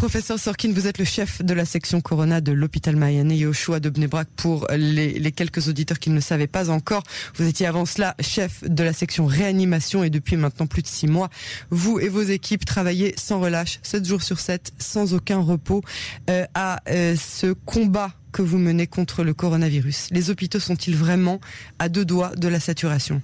professeur 0.00 0.38
Sorkin, 0.38 0.72
vous 0.72 0.86
êtes 0.86 0.96
le 0.96 1.04
chef 1.04 1.44
de 1.44 1.52
la 1.52 1.66
section 1.66 2.00
Corona 2.00 2.40
de 2.40 2.52
l'hôpital 2.52 2.96
Mayenne 2.96 3.30
Yoshua 3.32 3.80
de 3.80 3.90
Bnebrak. 3.90 4.28
Pour 4.34 4.66
les, 4.74 5.18
les, 5.18 5.30
quelques 5.30 5.68
auditeurs 5.68 5.98
qui 5.98 6.08
ne 6.08 6.14
le 6.14 6.22
savaient 6.22 6.46
pas 6.46 6.70
encore, 6.70 7.02
vous 7.34 7.46
étiez 7.46 7.66
avant 7.66 7.84
cela 7.84 8.14
chef 8.18 8.64
de 8.64 8.82
la 8.82 8.94
section 8.94 9.26
réanimation 9.26 10.02
et 10.02 10.08
depuis 10.08 10.38
maintenant 10.38 10.66
plus 10.66 10.80
de 10.80 10.86
six 10.86 11.06
mois, 11.06 11.28
vous 11.68 12.00
et 12.00 12.08
vos 12.08 12.22
équipes 12.22 12.64
travaillez 12.64 13.12
sans 13.18 13.40
relâche, 13.40 13.78
7 13.82 14.06
jours 14.06 14.22
sur 14.22 14.38
7, 14.38 14.72
sans 14.78 15.12
aucun 15.12 15.40
repos, 15.40 15.82
euh, 16.30 16.46
à 16.54 16.80
euh, 16.88 17.14
ce 17.14 17.52
combat 17.52 18.10
que 18.32 18.40
vous 18.40 18.56
menez 18.56 18.86
contre 18.86 19.22
le 19.22 19.34
coronavirus. 19.34 20.08
Les 20.12 20.30
hôpitaux 20.30 20.60
sont-ils 20.60 20.96
vraiment 20.96 21.42
à 21.78 21.90
deux 21.90 22.06
doigts 22.06 22.34
de 22.36 22.48
la 22.48 22.58
saturation? 22.58 23.20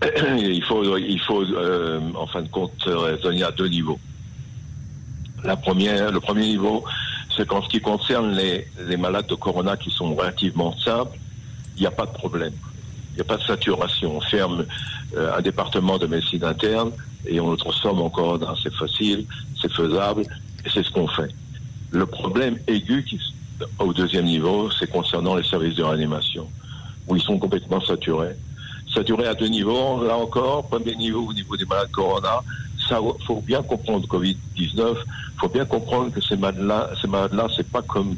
Il 0.38 0.62
faut, 0.62 0.96
il 0.96 1.20
faut 1.20 1.42
euh, 1.42 1.98
en 2.14 2.28
fin 2.28 2.42
de 2.42 2.48
compte, 2.48 2.84
raisonner 2.86 3.42
à 3.42 3.50
deux 3.50 3.66
niveaux. 3.66 3.98
La 5.44 5.56
première, 5.56 6.10
le 6.10 6.20
premier 6.20 6.46
niveau, 6.46 6.84
c'est 7.36 7.46
qu'en 7.46 7.62
ce 7.62 7.68
qui 7.68 7.80
concerne 7.80 8.32
les, 8.32 8.66
les, 8.86 8.96
malades 8.96 9.26
de 9.26 9.34
corona 9.34 9.76
qui 9.76 9.90
sont 9.90 10.14
relativement 10.14 10.76
simples, 10.78 11.18
il 11.76 11.80
n'y 11.80 11.86
a 11.86 11.90
pas 11.90 12.06
de 12.06 12.12
problème. 12.12 12.52
Il 13.12 13.14
n'y 13.16 13.20
a 13.22 13.24
pas 13.24 13.36
de 13.36 13.42
saturation. 13.42 14.16
On 14.16 14.20
ferme 14.20 14.66
euh, 15.16 15.36
un 15.36 15.40
département 15.40 15.98
de 15.98 16.06
médecine 16.06 16.44
interne 16.44 16.92
et 17.26 17.40
on 17.40 17.50
le 17.50 17.56
transforme 17.56 18.02
en 18.02 18.10
corona. 18.10 18.54
C'est 18.62 18.74
facile, 18.74 19.24
c'est 19.60 19.72
faisable 19.72 20.22
et 20.64 20.70
c'est 20.72 20.84
ce 20.84 20.90
qu'on 20.90 21.08
fait. 21.08 21.30
Le 21.90 22.06
problème 22.06 22.58
aigu 22.66 23.04
au 23.78 23.92
deuxième 23.92 24.26
niveau, 24.26 24.70
c'est 24.70 24.90
concernant 24.90 25.34
les 25.34 25.42
services 25.42 25.74
de 25.74 25.82
réanimation, 25.82 26.46
où 27.08 27.16
ils 27.16 27.22
sont 27.22 27.38
complètement 27.38 27.80
saturés 27.80 28.36
saturé 28.92 29.26
à 29.26 29.34
deux 29.34 29.46
niveaux. 29.46 30.02
Là 30.04 30.16
encore, 30.16 30.66
premier 30.68 30.94
niveau 30.96 31.28
au 31.28 31.32
niveau 31.32 31.56
des 31.56 31.64
malades 31.64 31.90
corona. 31.90 32.42
Ça, 32.90 32.98
faut 33.24 33.40
bien 33.40 33.62
comprendre 33.62 34.06
Covid-19. 34.08 34.96
Faut 35.38 35.48
bien 35.48 35.64
comprendre 35.64 36.12
que 36.12 36.20
ces 36.20 36.36
malades-là, 36.36 36.90
ces 37.00 37.06
malades-là, 37.06 37.46
c'est 37.56 37.68
pas 37.68 37.82
comme 37.82 38.16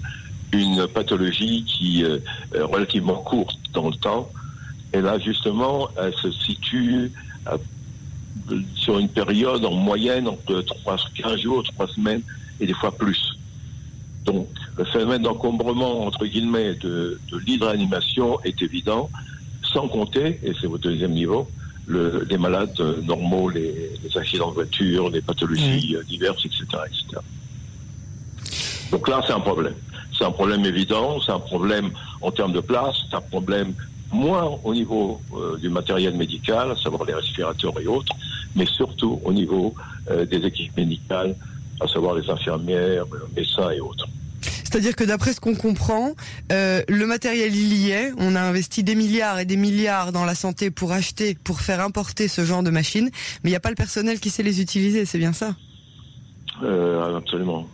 une 0.52 0.86
pathologie 0.86 1.62
qui 1.64 2.02
euh, 2.04 2.18
est 2.54 2.62
relativement 2.62 3.16
courte 3.16 3.58
dans 3.74 3.90
le 3.90 3.96
temps. 3.96 4.30
Et 4.94 5.02
là, 5.02 5.18
justement, 5.18 5.88
elle 6.02 6.14
se 6.14 6.30
situe 6.32 7.12
euh, 7.48 7.58
sur 8.74 8.98
une 8.98 9.10
période 9.10 9.62
en 9.64 9.72
moyenne 9.72 10.26
entre 10.26 10.62
3, 10.62 10.96
15 11.16 11.40
jours, 11.40 11.62
3 11.62 11.88
semaines 11.88 12.22
et 12.58 12.66
des 12.66 12.74
fois 12.74 12.92
plus. 12.96 13.36
Donc, 14.24 14.48
le 14.78 14.84
phénomène 14.86 15.22
d'encombrement, 15.22 16.06
entre 16.06 16.24
guillemets, 16.24 16.74
de, 16.76 17.20
de 17.30 17.64
réanimation 17.64 18.40
est 18.42 18.62
évident 18.62 19.10
sans 19.62 19.86
compter, 19.88 20.40
et 20.42 20.52
c'est 20.58 20.66
au 20.66 20.78
deuxième 20.78 21.12
niveau, 21.12 21.48
le, 21.86 22.24
les 22.28 22.38
malades 22.38 22.78
normaux, 23.04 23.48
les, 23.48 23.92
les, 24.02 24.18
accidents 24.18 24.50
de 24.50 24.54
voiture, 24.54 25.10
les 25.10 25.20
pathologies 25.20 25.96
mmh. 25.98 26.04
diverses, 26.04 26.44
etc., 26.44 26.64
etc. 26.86 27.20
Donc 28.90 29.08
là, 29.08 29.20
c'est 29.26 29.32
un 29.32 29.40
problème. 29.40 29.74
C'est 30.16 30.24
un 30.24 30.30
problème 30.30 30.64
évident, 30.64 31.20
c'est 31.20 31.32
un 31.32 31.40
problème 31.40 31.90
en 32.20 32.30
termes 32.30 32.52
de 32.52 32.60
place, 32.60 32.94
c'est 33.08 33.16
un 33.16 33.22
problème 33.22 33.74
moins 34.12 34.58
au 34.62 34.74
niveau 34.74 35.20
euh, 35.34 35.56
du 35.56 35.70
matériel 35.70 36.14
médical, 36.14 36.70
à 36.70 36.76
savoir 36.76 37.04
les 37.04 37.14
respirateurs 37.14 37.78
et 37.80 37.86
autres, 37.86 38.14
mais 38.54 38.66
surtout 38.66 39.20
au 39.24 39.32
niveau 39.32 39.74
euh, 40.10 40.26
des 40.26 40.44
équipes 40.46 40.76
médicales, 40.76 41.34
à 41.80 41.88
savoir 41.88 42.14
les 42.14 42.28
infirmières, 42.28 43.04
les 43.06 43.40
médecins 43.40 43.70
et 43.70 43.80
autres. 43.80 44.06
C'est-à-dire 44.72 44.96
que 44.96 45.04
d'après 45.04 45.34
ce 45.34 45.40
qu'on 45.40 45.54
comprend, 45.54 46.12
euh, 46.50 46.80
le 46.88 47.06
matériel 47.06 47.54
il 47.54 47.74
y 47.74 47.90
est. 47.90 48.10
On 48.16 48.34
a 48.34 48.40
investi 48.40 48.82
des 48.82 48.94
milliards 48.94 49.38
et 49.38 49.44
des 49.44 49.58
milliards 49.58 50.12
dans 50.12 50.24
la 50.24 50.34
santé 50.34 50.70
pour 50.70 50.92
acheter, 50.92 51.36
pour 51.44 51.60
faire 51.60 51.82
importer 51.82 52.26
ce 52.26 52.42
genre 52.42 52.62
de 52.62 52.70
machines, 52.70 53.10
mais 53.44 53.50
il 53.50 53.52
n'y 53.52 53.56
a 53.56 53.60
pas 53.60 53.68
le 53.68 53.74
personnel 53.74 54.18
qui 54.18 54.30
sait 54.30 54.42
les 54.42 54.62
utiliser. 54.62 55.04
C'est 55.04 55.18
bien 55.18 55.34
ça? 55.34 55.56
Euh, 56.62 57.18
Absolument, 57.18 57.68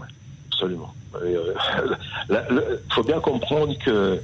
absolument. 0.49 0.93
Il 1.25 1.37
euh, 1.37 2.79
faut 2.93 3.05
bien 3.05 3.21
comprendre 3.21 3.79
que, 3.87 4.19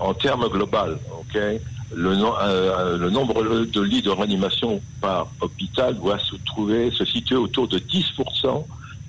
en 0.00 0.12
termes 0.12 0.48
global, 0.48 0.98
ok, 1.20 1.40
le, 1.94 2.96
le, 2.98 3.10
nombre 3.10 3.40
de 3.66 3.80
lits 3.82 4.02
de 4.02 4.10
réanimation 4.10 4.82
par 5.00 5.28
hôpital 5.40 5.94
doit 5.94 6.18
se 6.18 6.34
trouver, 6.44 6.90
se 6.90 7.04
situer 7.04 7.36
autour 7.36 7.68
de 7.68 7.78
10% 7.78 8.64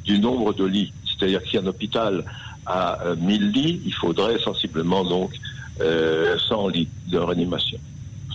du 0.06 0.20
nombre 0.20 0.54
de 0.54 0.66
lits. 0.66 0.94
C'est-à-dire 1.18 1.42
y 1.54 1.58
a 1.58 1.62
un 1.62 1.68
hôpital 1.68 2.24
à 2.66 3.00
1000 3.18 3.44
euh, 3.44 3.52
lits, 3.52 3.82
il 3.86 3.94
faudrait 3.94 4.40
sensiblement 4.40 5.04
donc 5.04 5.32
euh, 5.82 6.38
100 6.38 6.68
lits 6.70 6.90
de 7.08 7.18
réanimation. 7.18 7.80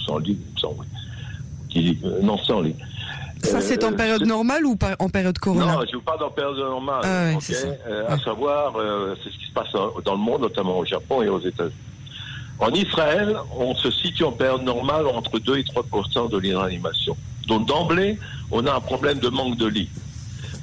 100 0.06 0.19
lits, 0.19 0.38
100, 0.60 0.75
oui. 0.78 1.98
Euh, 2.04 2.20
non, 2.22 2.38
100 2.38 2.60
lits. 2.62 2.75
Ça, 3.43 3.60
c'est 3.60 3.82
en 3.84 3.93
euh, 3.93 3.97
période 3.97 4.25
normale 4.25 4.65
ou 4.65 4.78
en 4.98 5.09
période 5.09 5.38
corona 5.38 5.66
Non, 5.66 5.81
je 5.91 5.97
vous 5.97 6.03
parle 6.03 6.22
en 6.22 6.31
période 6.31 6.56
normale. 6.59 7.00
Ah 7.04 7.37
okay 7.37 7.54
euh, 7.87 8.04
à 8.09 8.19
savoir, 8.19 8.75
euh, 8.76 9.16
c'est 9.22 9.31
ce 9.31 9.38
qui 9.38 9.47
se 9.47 9.53
passe 9.53 9.72
dans 10.04 10.12
le 10.12 10.19
monde, 10.19 10.43
notamment 10.43 10.78
au 10.78 10.84
Japon 10.84 11.22
et 11.22 11.28
aux 11.28 11.41
États-Unis. 11.41 11.75
En 12.60 12.70
Israël, 12.70 13.37
on 13.59 13.75
se 13.75 13.91
situe 13.91 14.22
en 14.22 14.32
période 14.32 14.62
normale 14.62 15.06
entre 15.06 15.38
2 15.41 15.59
et 15.59 15.64
3 15.64 15.82
de 16.28 16.38
lits 16.38 16.50
de 16.50 16.54
réanimation. 16.56 17.16
Donc 17.49 17.66
d'emblée, 17.66 18.19
on 18.53 18.64
a 18.66 18.75
un 18.75 18.81
problème 18.81 19.19
de 19.19 19.28
manque 19.28 19.56
de 19.56 19.66
lits. 19.66 19.88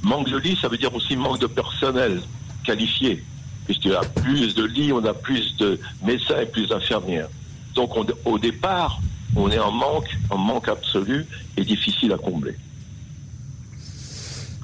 Manque 0.02 0.30
de 0.30 0.38
lits, 0.38 0.58
ça 0.62 0.68
veut 0.68 0.78
dire 0.78 0.94
aussi 0.94 1.16
manque 1.16 1.40
de 1.40 1.48
personnel 1.48 2.22
qualifié 2.64 3.24
puisqu'il 3.70 3.92
y 3.92 3.96
a 3.96 4.02
plus 4.02 4.56
de 4.56 4.64
lits, 4.64 4.92
on 4.92 5.06
a 5.06 5.14
plus 5.14 5.56
de 5.58 5.80
médecins 6.04 6.40
et 6.42 6.48
plus 6.48 6.68
d'infirmières. 6.68 7.30
Donc 7.76 7.96
on, 7.96 8.04
au 8.26 8.40
départ, 8.40 9.00
on 9.36 9.52
est 9.52 9.60
en 9.60 9.72
manque, 9.72 10.10
en 10.32 10.40
manque 10.40 10.68
absolu 10.68 11.24
et 11.56 11.64
difficile 11.64 12.12
à 12.12 12.18
combler. 12.18 12.56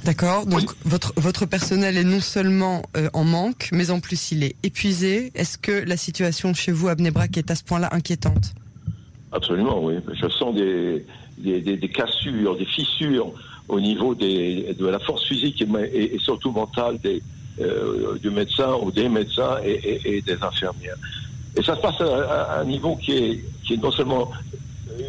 D'accord. 0.04 0.48
Donc 0.48 0.72
votre 0.86 1.14
votre 1.18 1.46
personnel 1.46 1.98
est 1.98 2.04
non 2.04 2.20
seulement 2.20 2.82
euh, 2.98 3.10
en 3.14 3.24
manque, 3.24 3.70
mais 3.72 3.92
en 3.92 4.00
plus 4.00 4.32
il 4.32 4.44
est 4.44 4.56
épuisé. 4.64 5.32
Est-ce 5.36 5.60
que 5.60 5.72
la 5.72 5.98
situation 5.98 6.56
chez 6.56 6.72
vous 6.72 6.88
à 6.88 6.96
Bnebrak 6.96 7.38
est 7.38 7.52
à 7.52 7.56
ce 7.56 7.64
point-là 7.64 7.90
inquiétante? 7.92 8.56
Absolument, 9.32 9.84
oui. 9.84 9.98
Je 10.20 10.28
sens 10.30 10.56
des 10.56 11.06
des, 11.38 11.62
des, 11.62 11.78
des, 11.78 11.90
cassures, 11.90 12.58
des 12.58 12.66
fissures 12.66 13.34
au 13.68 13.80
niveau 13.80 14.16
des, 14.16 14.76
de 14.78 14.88
la 14.88 15.00
force 15.00 15.26
physique 15.26 15.62
et, 15.62 16.16
et 16.16 16.20
surtout 16.20 16.52
mentale 16.52 17.00
des, 17.00 17.22
euh, 17.60 18.18
du 18.20 18.30
médecin 18.30 18.74
ou 18.82 18.92
des 18.92 19.08
médecins 19.08 19.58
et, 19.64 20.22
des 20.22 20.38
infirmières. 20.42 20.98
Et 21.56 21.64
ça 21.64 21.76
se 21.76 21.82
passe 21.82 22.02
à, 22.02 22.60
un 22.60 22.66
niveau 22.66 22.98
qui 22.98 23.14
est, 23.14 23.46
qui 23.64 23.76
est 23.76 23.78
non 23.78 23.92
seulement, 23.92 24.30
euh, 24.92 25.04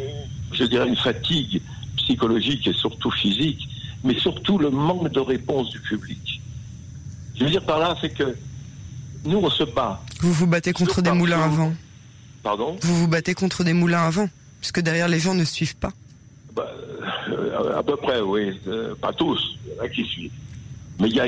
je 0.52 0.64
dirais, 0.64 0.86
une 0.86 0.96
fatigue 0.96 1.60
psychologique 1.96 2.68
et 2.68 2.72
surtout 2.72 3.10
physique, 3.10 3.68
mais 4.04 4.16
surtout 4.18 4.58
le 4.58 4.70
manque 4.70 5.10
de 5.10 5.18
réponse 5.18 5.70
du 5.70 5.80
public. 5.80 6.40
Je 7.34 7.44
veux 7.44 7.50
dire 7.50 7.64
par 7.64 7.80
là, 7.80 7.96
c'est 8.00 8.10
que 8.10 8.36
nous, 9.24 9.38
on 9.38 9.50
se 9.50 9.64
bat. 9.64 10.00
Vous 10.20 10.32
vous 10.32 10.46
battez 10.46 10.72
contre 10.72 11.02
des 11.02 11.10
moulins 11.10 11.42
à 11.42 11.48
vent. 11.48 11.72
Pardon? 12.44 12.76
Vous 12.80 12.94
vous 12.94 13.08
battez 13.08 13.34
contre 13.34 13.64
des 13.64 13.72
moulins 13.72 14.06
à 14.06 14.10
vent, 14.10 14.28
puisque 14.60 14.80
derrière 14.80 15.08
les 15.08 15.18
gens 15.18 15.34
ne 15.34 15.44
suivent 15.44 15.76
pas. 15.76 15.92
Bah, 16.54 16.70
à 17.76 17.82
peu 17.82 17.96
près, 17.96 18.20
oui. 18.20 18.58
Euh, 18.66 18.94
pas 19.00 19.12
tous, 19.12 19.56
il 19.64 19.76
y 19.76 19.80
en 19.80 19.84
a 19.84 19.88
qui 19.88 20.04
suivent. 20.04 20.32
Mais 21.00 21.08
il 21.08 21.16
y, 21.16 21.20
a, 21.20 21.26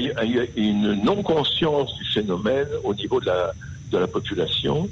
une 0.56 1.02
non-conscience 1.04 1.94
du 1.98 2.04
phénomène 2.06 2.68
au 2.84 2.94
niveau 2.94 3.20
de 3.20 3.26
la, 3.26 4.06
population 4.06 4.88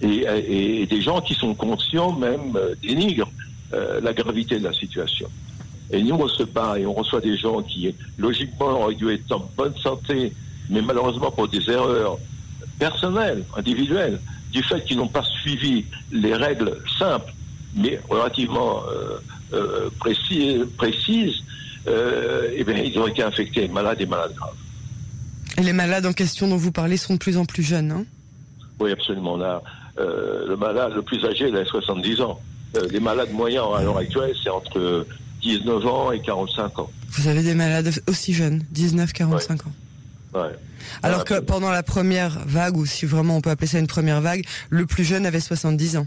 et, 0.00 0.86
des 0.86 1.00
gens 1.00 1.20
qui 1.20 1.34
sont 1.34 1.54
conscients 1.54 2.12
même 2.12 2.56
euh, 2.56 2.74
dénigrent 2.82 3.30
euh, 3.72 4.00
la 4.00 4.12
gravité 4.12 4.58
de 4.58 4.64
la 4.64 4.72
situation. 4.72 5.28
Et 5.90 6.02
nous, 6.02 6.16
on 6.16 6.28
se 6.28 6.42
bat 6.42 6.78
et 6.78 6.86
on 6.86 6.94
reçoit 6.94 7.20
des 7.20 7.36
gens 7.36 7.62
qui, 7.62 7.94
logiquement, 8.18 8.82
auraient 8.82 8.94
dû 8.94 9.10
être 9.12 9.30
en 9.32 9.48
bonne 9.56 9.76
santé, 9.76 10.32
mais 10.68 10.82
malheureusement 10.82 11.30
pour 11.30 11.48
des 11.48 11.70
erreurs 11.70 12.18
personnelles, 12.78 13.44
individuelles, 13.56 14.20
du 14.52 14.62
fait 14.62 14.84
qu'ils 14.84 14.98
n'ont 14.98 15.08
pas 15.08 15.24
suivi 15.24 15.84
les 16.10 16.34
règles 16.34 16.78
simples, 16.98 17.32
mais 17.74 18.00
relativement 18.08 18.82
euh, 18.90 19.18
euh, 19.52 19.88
précises, 19.98 20.64
précises 20.76 21.42
euh, 21.88 22.50
eh 22.54 22.64
bien, 22.64 22.76
ils 22.76 22.98
ont 22.98 23.06
été 23.06 23.22
infectés, 23.22 23.68
malades 23.68 24.00
et 24.00 24.06
malades 24.06 24.34
graves. 24.34 24.54
Et 25.56 25.62
les 25.62 25.72
malades 25.72 26.06
en 26.06 26.12
question 26.12 26.48
dont 26.48 26.56
vous 26.56 26.72
parlez 26.72 26.96
sont 26.96 27.14
de 27.14 27.18
plus 27.18 27.36
en 27.36 27.44
plus 27.44 27.62
jeunes, 27.62 27.90
hein? 27.90 28.04
Oui, 28.80 28.92
absolument. 28.92 29.36
Là, 29.36 29.62
euh, 29.98 30.46
le 30.46 30.56
malade 30.56 30.92
le 30.94 31.02
plus 31.02 31.24
âgé, 31.24 31.48
il 31.48 31.56
a 31.56 31.64
70 31.64 32.20
ans. 32.20 32.40
Euh, 32.76 32.86
les 32.90 33.00
malades 33.00 33.32
moyens 33.32 33.66
à 33.76 33.82
l'heure 33.82 33.98
actuelle, 33.98 34.34
c'est 34.42 34.50
entre 34.50 35.06
19 35.42 35.86
ans 35.86 36.12
et 36.12 36.20
45 36.20 36.78
ans. 36.78 36.90
Vous 37.10 37.26
avez 37.26 37.42
des 37.42 37.54
malades 37.54 37.90
aussi 38.06 38.34
jeunes, 38.34 38.62
19-45 38.74 39.52
ans 39.52 39.72
Ouais. 40.34 40.54
Alors 41.02 41.24
que 41.24 41.40
pendant 41.40 41.70
la 41.70 41.82
première 41.82 42.38
vague, 42.46 42.76
ou 42.76 42.84
si 42.84 43.06
vraiment 43.06 43.38
on 43.38 43.40
peut 43.40 43.48
appeler 43.48 43.66
ça 43.66 43.78
une 43.78 43.86
première 43.86 44.20
vague, 44.20 44.44
le 44.68 44.84
plus 44.84 45.02
jeune 45.02 45.24
avait 45.24 45.40
70 45.40 45.96
ans. 45.96 46.06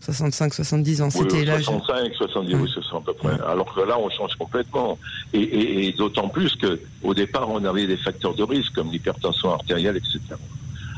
65, 0.00 0.54
70 0.54 1.02
ans, 1.02 1.10
c'était 1.10 1.44
l'âge. 1.44 1.64
65, 1.64 2.14
70, 2.14 2.54
oui, 2.54 2.70
c'est 2.72 2.82
ça 2.84 2.96
à 2.96 3.00
peu 3.00 3.14
près. 3.14 3.32
Alors 3.48 3.74
que 3.74 3.80
là, 3.80 3.98
on 3.98 4.08
change 4.10 4.34
complètement. 4.36 4.98
Et, 5.32 5.40
et, 5.40 5.88
et 5.88 5.92
d'autant 5.92 6.28
plus 6.28 6.54
que 6.54 6.78
au 7.02 7.14
départ, 7.14 7.48
on 7.48 7.64
avait 7.64 7.86
des 7.86 7.96
facteurs 7.96 8.34
de 8.34 8.42
risque 8.42 8.74
comme 8.74 8.90
l'hypertension 8.92 9.52
artérielle, 9.52 9.96
etc. 9.96 10.20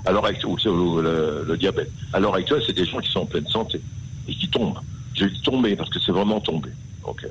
Alors 0.05 0.27
ou 0.45 0.57
le, 1.01 1.45
le, 1.47 1.57
diabète. 1.57 1.91
À 2.13 2.21
l'heure 2.21 2.35
actuelle, 2.35 2.63
c'est 2.67 2.73
des 2.73 2.85
gens 2.85 2.99
qui 2.99 3.11
sont 3.11 3.21
en 3.21 3.27
pleine 3.27 3.47
santé 3.49 3.81
et 4.27 4.35
qui 4.35 4.49
tombent. 4.49 4.79
J'ai 5.15 5.29
dit 5.29 5.43
tomber 5.43 5.77
parce 5.77 5.91
que 5.91 5.99
c'est 6.01 6.13
vraiment 6.13 6.41
tombé. 6.41 6.71
Ok. 7.05 7.27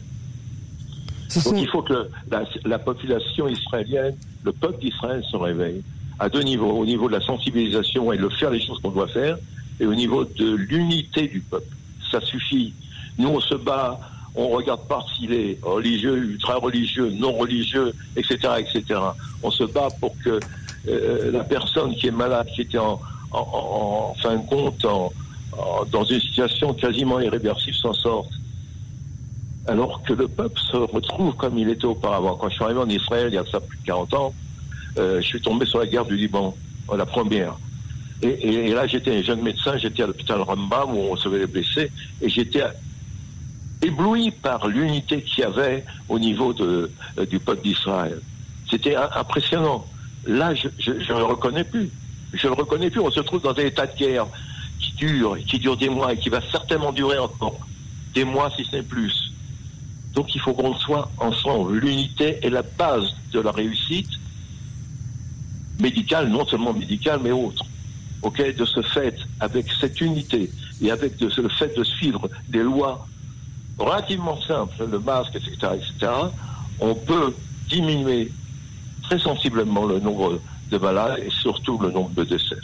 Donc 1.43 1.55
il 1.57 1.67
faut 1.67 1.81
que 1.81 2.07
la, 2.65 2.79
population 2.79 3.47
israélienne, 3.47 4.15
le 4.43 4.51
peuple 4.51 4.79
d'Israël 4.79 5.23
se 5.29 5.35
réveille 5.35 5.83
à 6.19 6.29
deux 6.29 6.41
niveaux, 6.41 6.71
au 6.71 6.85
niveau 6.85 7.07
de 7.07 7.13
la 7.13 7.21
sensibilisation 7.21 8.11
et 8.11 8.17
de 8.17 8.29
faire 8.29 8.49
les 8.49 8.61
choses 8.61 8.79
qu'on 8.81 8.91
doit 8.91 9.07
faire, 9.07 9.37
et 9.79 9.85
au 9.85 9.95
niveau 9.95 10.25
de 10.25 10.55
l'unité 10.55 11.27
du 11.27 11.41
peuple. 11.41 11.75
Ça 12.11 12.21
suffit. 12.21 12.73
Nous, 13.17 13.29
on 13.29 13.39
se 13.39 13.55
bat, 13.55 13.99
on 14.35 14.49
regarde 14.49 14.87
pas 14.87 15.03
s'il 15.15 15.33
est 15.33 15.59
religieux, 15.61 16.17
ultra-religieux, 16.17 17.11
non 17.11 17.33
religieux, 17.33 17.93
etc., 18.15 18.37
etc. 18.59 18.99
On 19.43 19.51
se 19.51 19.63
bat 19.63 19.89
pour 19.99 20.15
que 20.23 20.39
euh, 20.87 21.31
la 21.31 21.43
personne 21.43 21.93
qui 21.95 22.07
est 22.07 22.11
malade, 22.11 22.47
qui 22.55 22.61
était 22.61 22.77
en, 22.77 22.99
en, 23.31 24.15
fin 24.21 24.35
de 24.35 24.47
compte 24.47 24.85
dans 25.91 26.03
une 26.03 26.19
situation 26.19 26.73
quasiment 26.73 27.19
irréversible, 27.19 27.75
s'en 27.75 27.93
sorte. 27.93 28.31
Alors 29.67 30.01
que 30.03 30.13
le 30.13 30.27
peuple 30.27 30.59
se 30.59 30.77
retrouve 30.77 31.35
comme 31.35 31.57
il 31.57 31.69
était 31.69 31.85
auparavant. 31.85 32.35
Quand 32.35 32.49
je 32.49 32.55
suis 32.55 32.63
arrivé 32.63 32.79
en 32.79 32.89
Israël, 32.89 33.27
il 33.29 33.35
y 33.35 33.37
a 33.37 33.45
ça 33.51 33.59
plus 33.59 33.77
de 33.77 33.83
40 33.85 34.13
ans, 34.13 34.33
euh, 34.97 35.21
je 35.21 35.25
suis 35.25 35.41
tombé 35.41 35.65
sur 35.65 35.79
la 35.79 35.87
guerre 35.87 36.05
du 36.05 36.15
Liban, 36.15 36.55
la 36.95 37.05
première. 37.05 37.57
Et, 38.21 38.73
là, 38.73 38.87
j'étais 38.87 39.15
un 39.15 39.21
jeune 39.21 39.41
médecin, 39.41 39.77
j'étais 39.77 40.03
à 40.03 40.07
l'hôpital 40.07 40.41
Rambam 40.41 40.95
où 40.95 40.97
on 40.97 41.09
recevait 41.09 41.39
les 41.39 41.47
blessés, 41.47 41.91
et 42.21 42.29
j'étais 42.29 42.63
ébloui 43.81 44.31
par 44.31 44.67
l'unité 44.67 45.21
qu'il 45.21 45.39
y 45.39 45.43
avait 45.43 45.85
au 46.09 46.17
niveau 46.17 46.51
de, 46.51 46.89
euh, 47.19 47.25
du 47.27 47.39
peuple 47.39 47.61
d'Israël. 47.61 48.19
C'était 48.69 48.95
impressionnant. 48.95 49.85
Là, 50.25 50.53
je 50.55 50.91
ne 50.91 51.17
le 51.17 51.23
reconnais 51.23 51.63
plus. 51.63 51.89
Je 52.33 52.47
ne 52.47 52.55
le 52.55 52.57
reconnais 52.57 52.89
plus. 52.89 52.99
On 52.99 53.11
se 53.11 53.19
trouve 53.19 53.41
dans 53.41 53.51
un 53.51 53.65
état 53.65 53.85
de 53.85 53.95
guerre 53.95 54.25
qui 54.79 54.93
dure, 54.93 55.37
qui 55.47 55.59
dure 55.59 55.77
des 55.77 55.89
mois 55.89 56.13
et 56.13 56.17
qui 56.17 56.29
va 56.29 56.41
certainement 56.51 56.91
durer 56.91 57.17
encore 57.19 57.59
des 58.13 58.25
mois 58.25 58.51
si 58.57 58.65
ce 58.65 58.77
n'est 58.77 58.83
plus. 58.83 59.31
Donc 60.13 60.33
il 60.33 60.41
faut 60.41 60.53
qu'on 60.53 60.73
soit 60.75 61.09
ensemble. 61.19 61.77
L'unité 61.77 62.39
est 62.41 62.49
la 62.49 62.63
base 62.63 63.15
de 63.31 63.39
la 63.39 63.51
réussite 63.51 64.09
médicale, 65.79 66.27
non 66.29 66.45
seulement 66.47 66.73
médicale, 66.73 67.19
mais 67.23 67.31
autre. 67.31 67.63
Ok, 68.23 68.41
de 68.55 68.65
ce 68.65 68.81
fait, 68.81 69.15
avec 69.39 69.67
cette 69.79 70.01
unité 70.01 70.49
et 70.81 70.91
avec 70.91 71.19
le 71.21 71.49
fait 71.49 71.77
de 71.77 71.83
suivre 71.83 72.29
des 72.49 72.63
lois 72.63 73.07
relativement 73.77 74.39
simples, 74.41 74.87
le 74.89 74.99
masque, 74.99 75.35
etc., 75.35 75.55
etc., 75.75 76.11
on 76.79 76.95
peut 76.95 77.33
diminuer 77.69 78.31
très 79.03 79.19
sensiblement 79.19 79.85
le 79.85 79.99
nombre 79.99 80.39
de 80.71 80.77
malades 80.77 81.19
et 81.25 81.29
surtout 81.29 81.77
le 81.79 81.91
nombre 81.91 82.11
de 82.11 82.23
décès. 82.23 82.57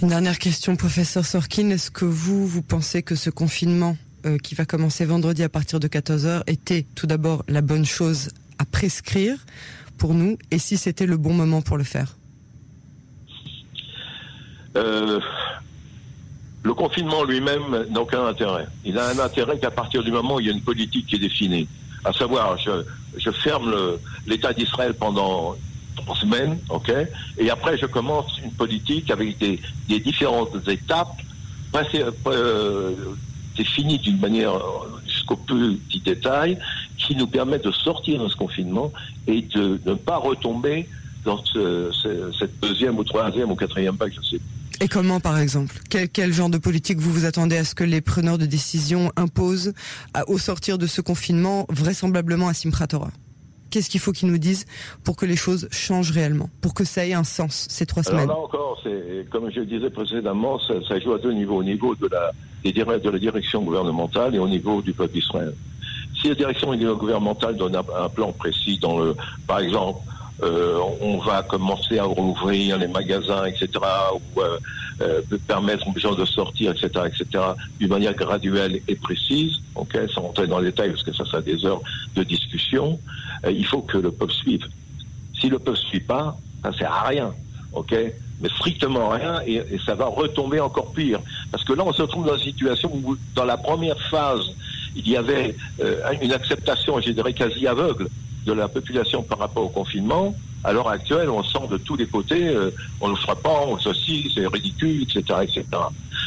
Une 0.00 0.08
dernière 0.08 0.38
question, 0.38 0.76
professeur 0.76 1.24
Sorkin. 1.24 1.70
Est-ce 1.70 1.90
que 1.90 2.04
vous, 2.04 2.46
vous 2.46 2.62
pensez 2.62 3.02
que 3.02 3.14
ce 3.14 3.30
confinement 3.30 3.96
euh, 4.26 4.38
qui 4.38 4.54
va 4.54 4.64
commencer 4.64 5.04
vendredi 5.04 5.42
à 5.42 5.48
partir 5.48 5.80
de 5.80 5.88
14h 5.88 6.42
était 6.46 6.86
tout 6.94 7.06
d'abord 7.06 7.44
la 7.48 7.62
bonne 7.62 7.84
chose 7.84 8.30
à 8.58 8.64
prescrire 8.64 9.36
pour 9.96 10.14
nous? 10.14 10.38
Et 10.50 10.58
si 10.58 10.76
c'était 10.76 11.06
le 11.06 11.16
bon 11.16 11.32
moment 11.34 11.62
pour 11.62 11.76
le 11.76 11.84
faire? 11.84 12.17
Euh, 14.76 15.20
Le 16.62 16.74
confinement 16.74 17.24
lui-même 17.24 17.86
n'a 17.90 18.00
aucun 18.00 18.26
intérêt. 18.26 18.66
Il 18.84 18.98
a 18.98 19.08
un 19.08 19.18
intérêt 19.18 19.58
qu'à 19.58 19.70
partir 19.70 20.02
du 20.02 20.10
moment 20.10 20.36
où 20.36 20.40
il 20.40 20.46
y 20.46 20.50
a 20.50 20.52
une 20.52 20.62
politique 20.62 21.06
qui 21.06 21.16
est 21.16 21.20
définie. 21.20 21.68
À 22.04 22.12
savoir, 22.12 22.56
je, 22.58 23.30
ferme 23.30 23.74
l'État 24.26 24.52
d'Israël 24.52 24.94
pendant 24.94 25.56
trois 25.96 26.16
semaines, 26.16 26.58
ok, 26.70 26.92
et 27.38 27.50
après 27.50 27.76
je 27.76 27.86
commence 27.86 28.38
une 28.44 28.52
politique 28.52 29.10
avec 29.10 29.36
des, 29.38 29.60
différentes 30.00 30.56
étapes 30.68 31.20
euh, 32.26 32.94
définies 33.56 33.98
d'une 33.98 34.20
manière 34.20 34.52
jusqu'au 35.06 35.36
petit 35.36 36.00
détail 36.04 36.58
qui 36.96 37.16
nous 37.16 37.26
permettent 37.26 37.64
de 37.64 37.72
sortir 37.72 38.22
de 38.22 38.28
ce 38.28 38.36
confinement 38.36 38.92
et 39.26 39.42
de, 39.42 39.80
ne 39.84 39.94
pas 39.94 40.16
retomber 40.18 40.88
dans 41.24 41.42
cette 41.44 42.60
deuxième 42.60 42.98
ou 42.98 43.04
troisième 43.04 43.50
ou 43.50 43.56
quatrième 43.56 43.96
vague, 43.96 44.12
je 44.14 44.36
sais 44.36 44.40
et 44.80 44.88
comment, 44.88 45.18
par 45.18 45.38
exemple? 45.38 45.74
Quel, 45.88 46.32
genre 46.32 46.50
de 46.50 46.58
politique 46.58 46.98
vous 46.98 47.12
vous 47.12 47.24
attendez 47.24 47.56
à 47.56 47.64
ce 47.64 47.74
que 47.74 47.84
les 47.84 48.00
preneurs 48.00 48.38
de 48.38 48.46
décision 48.46 49.12
imposent 49.16 49.72
au 50.28 50.38
sortir 50.38 50.78
de 50.78 50.86
ce 50.86 51.00
confinement, 51.00 51.66
vraisemblablement 51.68 52.48
à 52.48 52.54
Simchat 52.54 52.86
Qu'est-ce 53.70 53.90
qu'il 53.90 54.00
faut 54.00 54.12
qu'ils 54.12 54.30
nous 54.30 54.38
disent 54.38 54.64
pour 55.04 55.16
que 55.16 55.26
les 55.26 55.36
choses 55.36 55.68
changent 55.70 56.12
réellement, 56.12 56.48
pour 56.60 56.74
que 56.74 56.84
ça 56.84 57.06
ait 57.06 57.12
un 57.12 57.24
sens 57.24 57.66
ces 57.68 57.84
trois 57.84 58.02
semaines? 58.02 58.30
Alors 58.30 58.36
là 58.36 58.44
encore, 58.44 58.82
comme 59.30 59.50
je 59.50 59.60
le 59.60 59.66
disais 59.66 59.90
précédemment, 59.90 60.58
ça, 60.58 60.98
joue 61.00 61.12
à 61.12 61.18
deux 61.18 61.32
niveaux, 61.32 61.56
au 61.56 61.64
niveau 61.64 61.94
de 61.94 62.08
la, 62.08 62.32
de 62.64 63.10
la 63.10 63.18
direction 63.18 63.62
gouvernementale 63.62 64.34
et 64.34 64.38
au 64.38 64.48
niveau 64.48 64.80
du 64.80 64.92
peuple 64.92 65.12
d'Israël. 65.14 65.54
Si 66.20 66.28
la 66.28 66.34
direction 66.34 66.74
gouvernementale 66.94 67.56
donne 67.56 67.76
un, 67.76 68.08
plan 68.08 68.32
précis 68.32 68.78
dans 68.78 68.98
le, 68.98 69.14
par 69.46 69.60
exemple, 69.60 70.00
euh, 70.42 70.78
on 71.00 71.18
va 71.18 71.42
commencer 71.42 71.98
à 71.98 72.04
rouvrir 72.04 72.78
les 72.78 72.86
magasins, 72.86 73.44
etc., 73.46 73.68
ou 74.14 74.40
euh, 74.40 74.58
euh, 75.00 75.20
permettre 75.48 75.88
aux 75.88 75.98
gens 75.98 76.14
de 76.14 76.24
sortir, 76.24 76.70
etc., 76.70 77.06
etc., 77.06 77.44
d'une 77.80 77.88
manière 77.88 78.14
graduelle 78.14 78.80
et 78.86 78.94
précise, 78.94 79.60
ok, 79.74 79.98
sans 80.14 80.22
rentrer 80.22 80.46
dans 80.46 80.60
les 80.60 80.66
détails 80.66 80.90
parce 80.90 81.02
que 81.02 81.12
ça 81.12 81.24
sera 81.24 81.40
des 81.40 81.64
heures 81.64 81.80
de 82.14 82.22
discussion. 82.22 83.00
il 83.50 83.66
faut 83.66 83.82
que 83.82 83.98
le 83.98 84.12
peuple 84.12 84.32
suive. 84.32 84.66
Si 85.40 85.48
le 85.48 85.58
peuple 85.58 85.78
ne 85.78 85.88
suit 85.88 86.00
pas, 86.00 86.36
ça 86.62 86.72
sert 86.72 86.92
à 86.92 87.08
rien, 87.08 87.32
ok, 87.72 87.96
mais 88.40 88.48
strictement 88.48 89.08
rien, 89.08 89.40
et, 89.44 89.54
et, 89.54 89.80
ça 89.84 89.96
va 89.96 90.06
retomber 90.06 90.60
encore 90.60 90.92
pire, 90.92 91.18
parce 91.50 91.64
que 91.64 91.72
là, 91.72 91.82
on 91.84 91.92
se 91.92 92.02
trouve 92.02 92.26
dans 92.26 92.36
une 92.36 92.44
situation 92.44 92.92
où, 92.94 93.16
dans 93.34 93.44
la 93.44 93.56
première 93.56 94.00
phase, 94.02 94.52
il 94.94 95.08
y 95.08 95.16
avait 95.16 95.56
une 96.22 96.32
acceptation, 96.32 97.00
je 97.00 97.10
dirais, 97.10 97.32
quasi 97.32 97.66
aveugle 97.66 98.08
de 98.46 98.52
la 98.52 98.68
population 98.68 99.22
par 99.22 99.38
rapport 99.38 99.64
au 99.64 99.68
confinement, 99.68 100.34
à 100.64 100.72
l'heure 100.72 100.88
actuelle, 100.88 101.30
on 101.30 101.42
sent 101.42 101.68
de 101.70 101.76
tous 101.78 101.96
les 101.96 102.06
côtés, 102.06 102.48
euh, 102.48 102.70
on 103.00 103.08
ne 103.08 103.16
fera 103.16 103.36
pas, 103.36 103.64
on 103.66 103.78
ceci, 103.78 104.30
c'est 104.34 104.46
ridicule, 104.46 105.02
etc., 105.02 105.22
etc. 105.42 105.64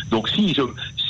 Donc 0.09 0.29
si, 0.29 0.53
je, 0.53 0.61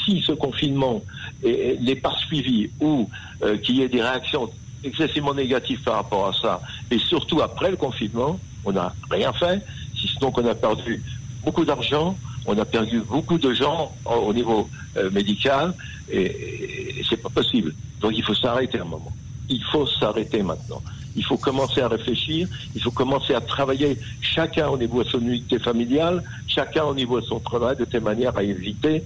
si 0.05 0.21
ce 0.21 0.31
confinement 0.31 1.01
n'est 1.43 1.95
pas 1.95 2.15
suivi 2.27 2.69
ou 2.79 3.09
euh, 3.43 3.57
qu'il 3.57 3.77
y 3.77 3.81
ait 3.81 3.89
des 3.89 4.01
réactions 4.01 4.49
excessivement 4.83 5.33
négatives 5.33 5.81
par 5.83 5.95
rapport 5.95 6.27
à 6.27 6.33
ça, 6.33 6.61
et 6.89 6.97
surtout 6.97 7.41
après 7.41 7.69
le 7.69 7.77
confinement, 7.77 8.39
on 8.65 8.71
n'a 8.71 8.93
rien 9.09 9.31
fait, 9.33 9.61
si 9.95 10.07
ce 10.07 10.19
qu'on 10.19 10.45
a 10.47 10.55
perdu 10.55 11.01
beaucoup 11.43 11.65
d'argent, 11.65 12.17
on 12.45 12.57
a 12.57 12.65
perdu 12.65 13.01
beaucoup 13.01 13.37
de 13.37 13.53
gens 13.53 13.95
au 14.05 14.33
niveau 14.33 14.67
euh, 14.97 15.11
médical, 15.11 15.73
et, 16.09 16.25
et 16.25 17.05
c'est 17.07 17.21
pas 17.21 17.29
possible. 17.29 17.73
Donc 17.99 18.13
il 18.15 18.23
faut 18.23 18.33
s'arrêter 18.33 18.79
un 18.79 18.85
moment. 18.85 19.11
Il 19.51 19.63
faut 19.71 19.85
s'arrêter 19.85 20.41
maintenant. 20.41 20.81
Il 21.15 21.25
faut 21.25 21.37
commencer 21.37 21.81
à 21.81 21.89
réfléchir, 21.89 22.47
il 22.73 22.81
faut 22.81 22.91
commencer 22.91 23.33
à 23.33 23.41
travailler 23.41 23.97
chacun 24.21 24.69
au 24.69 24.77
niveau 24.77 25.03
de 25.03 25.09
son 25.09 25.19
unité 25.19 25.59
familiale, 25.59 26.23
chacun 26.47 26.85
au 26.85 26.95
niveau 26.95 27.19
de 27.19 27.25
son 27.25 27.39
travail, 27.39 27.75
de 27.75 27.85
telle 27.85 28.01
manière 28.01 28.35
à 28.37 28.43
éviter 28.43 29.03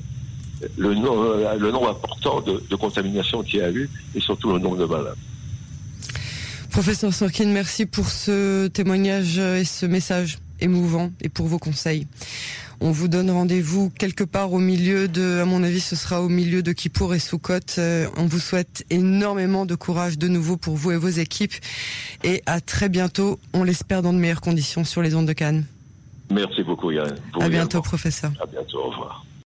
le, 0.78 0.90
euh, 0.90 1.56
le 1.58 1.72
nombre 1.72 1.90
important 1.90 2.42
de, 2.42 2.64
de 2.70 2.76
contaminations 2.76 3.42
qu'il 3.44 3.60
y 3.60 3.64
a 3.64 3.72
eu 3.72 3.90
et 4.14 4.20
surtout 4.20 4.52
le 4.54 4.60
nombre 4.60 4.78
de 4.78 4.86
malades. 4.86 5.18
Professeur 6.70 7.14
Sorkin, 7.14 7.48
merci 7.48 7.86
pour 7.86 8.06
ce 8.06 8.68
témoignage 8.68 9.40
et 9.40 9.66
ce 9.66 9.86
message 9.86 10.38
émouvant 10.60 11.12
et 11.22 11.30
pour 11.30 11.48
vos 11.48 11.60
conseils. 11.60 12.08
On 12.82 12.92
vous 12.92 13.08
donne 13.08 13.32
rendez-vous 13.32 13.90
quelque 13.90 14.24
part 14.24 14.52
au 14.52 14.60
milieu 14.60 15.08
de, 15.08 15.40
à 15.42 15.46
mon 15.46 15.64
avis, 15.64 15.80
ce 15.80 15.96
sera 15.96 16.22
au 16.22 16.30
milieu 16.30 16.62
de 16.62 16.74
Kippour 16.74 17.14
et 17.14 17.20
Soukot. 17.20 17.60
Euh, 17.78 18.08
on 18.18 18.26
vous 18.26 18.40
souhaite 18.40 18.84
énormément 18.90 19.66
de 19.66 19.76
courage 19.76 20.18
de 20.18 20.28
nouveau 20.28 20.58
pour 20.58 20.76
vous 20.76 20.92
et 20.92 20.98
vos 20.98 21.08
équipes. 21.08 21.54
Et 22.24 22.44
à 22.46 22.60
très 22.60 22.90
bientôt, 22.90 23.40
on 23.54 23.64
l'espère 23.64 24.02
dans 24.02 24.14
de 24.14 24.20
meilleures 24.20 24.42
conditions 24.42 24.84
sur 24.84 25.02
les 25.02 25.16
ondes 25.16 25.28
de 25.28 25.34
Cannes. 25.34 25.66
Merci 26.30 26.64
beaucoup 26.64 26.92
Yann. 26.92 27.16
à 27.40 27.50
bientôt, 27.50 27.82
professeur. 27.82 28.32
À 28.42 28.46
bientôt, 28.46 28.80
au 28.80 28.90
revoir. 28.90 29.26